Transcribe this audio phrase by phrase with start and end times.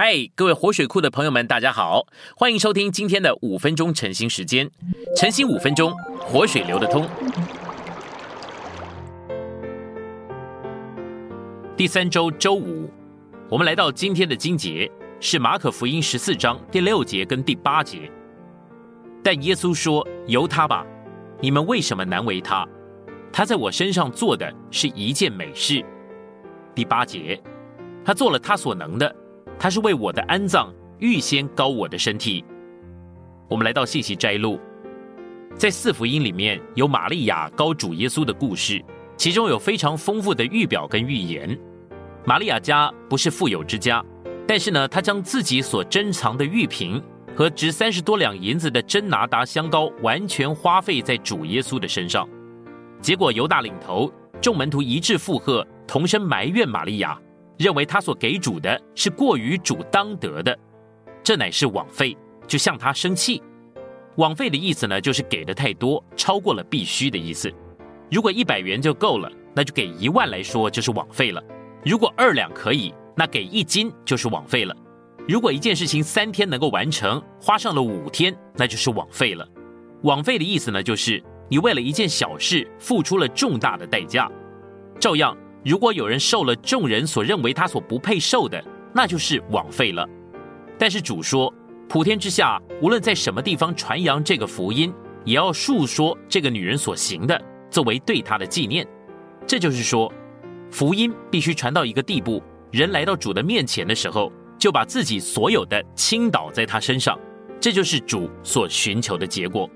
[0.00, 2.06] 嗨，各位活水库的朋友们，大家好，
[2.36, 4.70] 欢迎收听今天的五分钟晨兴时间。
[5.16, 7.04] 晨兴五分钟，活水流得通。
[11.76, 12.88] 第三周周五，
[13.50, 14.88] 我们来到今天的经节
[15.18, 18.08] 是马可福音十四章第六节跟第八节。
[19.20, 20.86] 但耶稣说：“由他吧，
[21.40, 22.64] 你们为什么难为他？
[23.32, 25.84] 他在我身上做的是一件美事。”
[26.72, 27.42] 第八节，
[28.04, 29.12] 他做了他所能的。
[29.58, 32.44] 他是为我的安葬预先高我的身体。
[33.48, 34.60] 我们来到信息摘录，
[35.56, 38.84] 在四福音里面有玛利亚高主耶稣的故事，
[39.16, 41.58] 其中有非常丰富的预表跟预言。
[42.24, 44.04] 玛利亚家不是富有之家，
[44.46, 47.02] 但是呢，她将自己所珍藏的玉瓶
[47.34, 52.28] 和值三十多两银子的真拿达香膏完全花费在主耶稣的身上。
[53.00, 57.18] 结果犹大领头众门徒一致附和，同声埋怨玛利亚。
[57.58, 60.56] 认为他所给主的是过于主当得的，
[61.22, 63.42] 这乃是枉费，就向他生气。
[64.16, 67.52] 枉费的意思呢，就是给的太多，超过了必须的意思。
[68.10, 71.42] 如果一百元就够了，那就给一万来说就是枉费了。
[71.84, 74.74] 如果二两可以，那给一斤就是枉费了。
[75.28, 79.46] 如果一件事情三天能够完成，花上了五天，那就是枉费了。
[80.02, 84.30] 枉费的意思呢，就是你为了一件小事付出了重大的代价，
[85.00, 85.36] 照样。
[85.64, 88.62] 如果有人受了众人所认为他所不配受的，
[88.94, 90.08] 那就是枉费了。
[90.78, 91.52] 但是主说，
[91.88, 94.92] 普天之下，无论在什么地方传扬这个福音，
[95.24, 98.86] 也要述说这个女人所行的，作为对她的纪念。
[99.46, 100.12] 这就是说，
[100.70, 107.18] 福音必须传到一个地步，人来到主的面前的时候，就把自己所有的倾倒在他身上。
[107.60, 109.68] 这就是主所寻求的结果。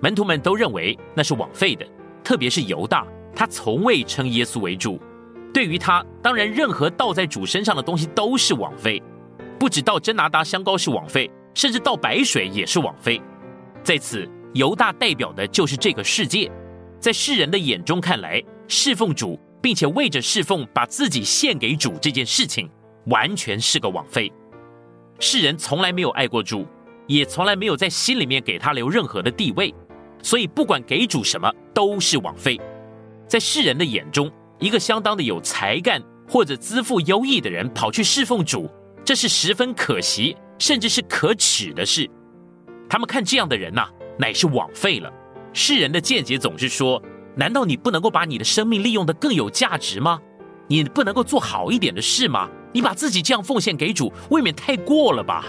[0.00, 1.86] 门徒们都认为那是枉费的，
[2.22, 3.06] 特别是犹大。
[3.34, 5.00] 他从未称耶稣为主，
[5.52, 9.02] 对于他，当然任何倒在主身上的东西都是枉费，
[9.58, 13.20] 不止倒真拿达香膏是枉费，甚至倒白水也是枉费。
[13.82, 16.50] 在此，犹大代表的就是这个世界，
[16.98, 22.70] 在世人的眼中看来，侍奉主，并且为着侍奉把自己献给主这件事情，
[23.06, 24.32] 完全是个枉费。
[25.20, 26.66] 世人从来没有爱过主，
[27.06, 29.74] 也从来没有在心里面给他留任何的地位，
[30.22, 32.60] 所以不管给主什么，都是枉费。
[33.26, 38.70] 在世人的眼中，一个相当的有才干或者资富优异的人跑去侍奉主，
[39.04, 42.08] 这是十分可惜，甚至是可耻的事。
[42.88, 45.12] 他们看这样的人呐，乃是枉费了。
[45.52, 47.02] 世人的见解总是说：
[47.34, 50.20] 难道你不能够把你的生命利用的更有价值吗？
[50.68, 52.48] 你不能够做好一点的事吗？
[52.72, 55.44] 你把自己这样奉献给主，未免太过了吧？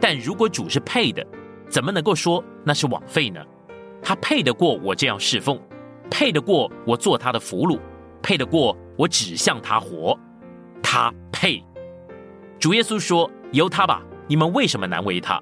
[0.00, 1.26] 但如果主是配的，
[1.68, 3.40] 怎么能够说那是枉费呢？
[4.02, 5.60] 他配得过我这样侍奉。
[6.10, 7.78] 配得过我做他的俘虏，
[8.22, 10.18] 配得过我指向他活，
[10.82, 11.62] 他配。
[12.58, 15.40] 主耶稣说：“由他吧，你们为什么难为他？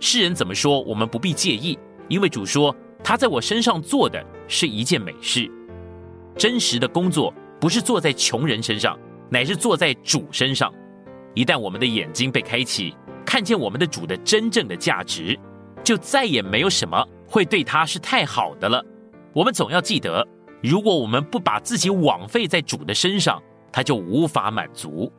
[0.00, 5.50] 世人怎么说，我们不必介意，因为主说他在我身上做的是一件美事。
[6.36, 8.98] 真实的工作不是做在穷人身上，
[9.30, 10.72] 乃是做在主身上。
[11.34, 15.38] 一旦我们的眼睛被开启，看见我们的主的真正的价值，
[15.84, 18.84] 就再也没有什么会对他是太好的了。”
[19.34, 20.26] 我们总要记得，
[20.62, 25.10] 如果我们不把自己枉费在主的身上，他就无法满足。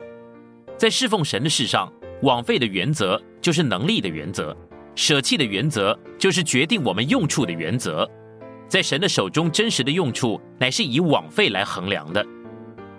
[0.76, 1.92] 在侍奉神的事上，
[2.22, 4.56] 枉费的原则就是能力的原则，
[4.94, 8.08] 舍弃的原则就是决定我们用处的原则。
[8.68, 12.24] 在神的手中，真实的用处乃是以枉费来衡量的。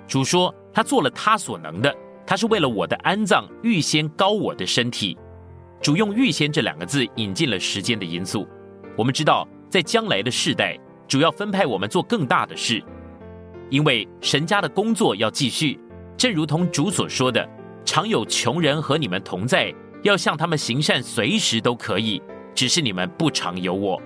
[0.07, 1.95] 主说，他做了他所能的，
[2.27, 5.17] 他是为了我的安葬预先高我的身体。
[5.81, 8.47] 主用“预先”这两个字引进了时间的因素。
[8.97, 10.77] 我们知道，在将来的世代。
[11.07, 12.83] 主要分派我们做更大的事，
[13.69, 15.79] 因为神家的工作要继续。
[16.17, 17.47] 正如同主所说的
[17.83, 22.21] ：“常有穷人和你们同在，要向他们行善，随时都可以。
[22.53, 24.01] 只是你们不常有我。”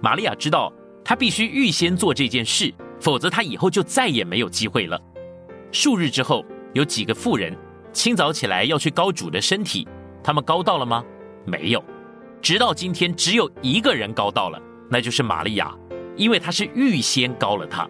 [0.00, 0.72] 玛利亚知道，
[1.04, 4.98] 她必须预先做这件事，否则她以后就再也没有机会了。
[5.70, 7.54] 数日之后，有几个妇人
[7.92, 9.86] 清早起来要去高主的身体，
[10.24, 11.04] 他们高到了吗？
[11.44, 11.84] 没有。
[12.40, 15.76] 直到今天，只有一个人高到了，那就是玛利亚。
[16.18, 17.88] 因为他是预先高了他，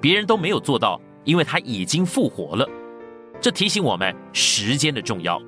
[0.00, 2.68] 别人都没有做到，因为他已经复活了。
[3.40, 5.40] 这提醒我们时间的重要。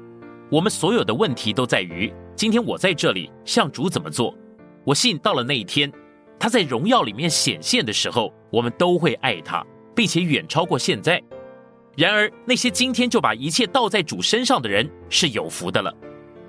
[0.50, 4.34] 我们所有的问题都在于今天我在这里向主怎么做。
[4.84, 5.92] 我信到了那一天，
[6.38, 9.64] 他在荣耀里面显现的时候，我们都会爱他，
[9.94, 11.22] 并且远超过现在。
[11.94, 15.94] 然而那些今天就把一切倒在主身上的人是有福的了。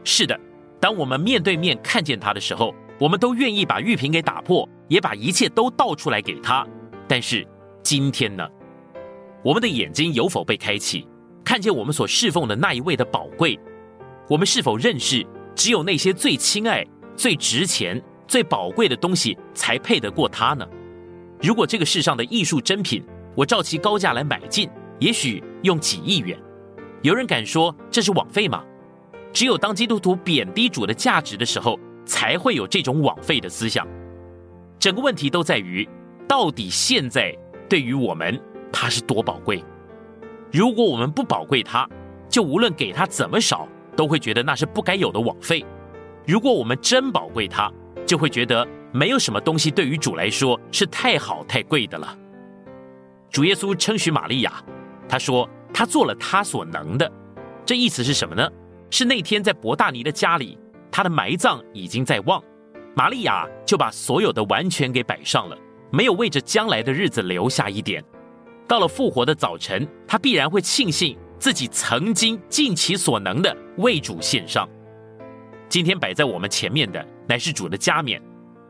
[0.06, 0.40] 是的，
[0.80, 2.74] 当我们面对面看见他的时候。
[3.00, 6.68] 我们都愿意把玉瓶给打破，也把一切都倒出来给他。
[7.08, 7.48] 但是
[7.82, 8.46] 今天呢？
[9.42, 11.08] 我们的眼睛有否被开启，
[11.46, 13.58] 看见我们所侍奉的那一位的宝贵，
[14.28, 15.26] 我们是否认识
[15.56, 20.68] 只有那些最亲爱、最值钱、最宝贵的东西才配得过他呢？
[21.42, 23.02] 如果这个世上的艺术珍品，
[23.34, 24.70] 我照其高价来买进，
[25.00, 26.38] 也许用几亿元，
[27.02, 28.62] 有人敢说这是枉费吗？
[29.32, 33.88] 只有当基督徒贬低主的价值的时候，才会有这种枉费的思想。
[34.80, 35.88] 整个问题都在于，
[36.26, 37.36] 到底现在
[37.70, 38.40] 对于我们，
[38.72, 39.62] 它是多宝贵？
[40.52, 41.88] 如果我们不宝贵它，
[42.30, 45.66] 就无论给它怎么少，都会觉得那是不该有的枉费。
[46.26, 47.70] 如果我们真宝贵它，
[48.06, 52.18] 就会觉得没有什么东西对于主来说是太好太贵的了。
[53.30, 54.64] 主耶稣称许玛利亚，
[55.08, 57.12] 他说他做了他所能的，
[57.66, 58.50] 这意思是什么呢？
[58.90, 60.58] 是那天在伯大尼的家里，
[60.90, 62.42] 他的埋葬已经在望，
[62.96, 65.58] 玛利亚就把所有的完全给摆上了，
[65.92, 68.04] 没有为着将来的日子留下一点。
[68.68, 74.68] 到了复活的早晨，他必然会庆幸自己曾经尽其所能的为主献上。
[75.68, 78.22] 今天摆在我们前面的乃是主的加冕，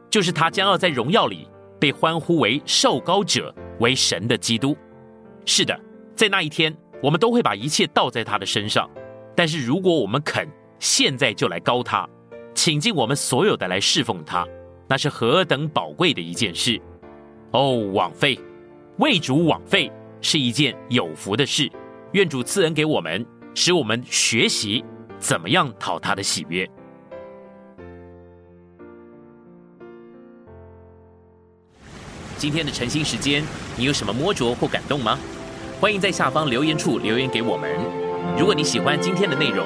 [0.09, 1.47] 就是他将要在荣耀里
[1.79, 4.77] 被欢呼为受高者，为神的基督。
[5.45, 5.77] 是的，
[6.15, 8.89] 在那一天，我们都会把一切倒在他的身上。
[9.35, 12.07] 但是如果我们肯现在就来高他，
[12.61, 14.45] 请尽我们所有的来侍奉他，
[14.85, 16.77] 那是何等宝贵的一件事！
[17.51, 18.37] 哦，枉费。
[18.97, 19.89] 为主枉费
[20.19, 21.71] 是一件有福的事，
[22.11, 23.25] 愿主赐恩给我们，
[23.55, 24.83] 使我们学习
[25.19, 26.69] 怎么样讨他的喜悦。
[32.35, 33.41] 今天的晨兴时间，
[33.77, 35.17] 你有什么摸着或感动吗？
[35.79, 37.73] 欢迎在下方留言处留言给我们。
[38.37, 39.65] 如果你喜欢今天的内容，